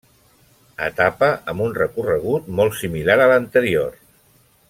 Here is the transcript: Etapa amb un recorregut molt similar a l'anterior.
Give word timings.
Etapa 0.85 1.27
amb 1.53 1.65
un 1.65 1.75
recorregut 1.79 2.49
molt 2.61 2.77
similar 2.79 3.21
a 3.27 3.31
l'anterior. 3.35 3.95